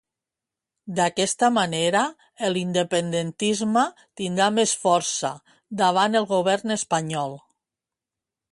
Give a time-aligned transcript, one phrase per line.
[0.99, 2.01] D'aquesta manera,
[2.55, 3.83] l'independentisme
[4.21, 5.33] tindrà més força
[5.83, 7.39] davant el govern espanyol.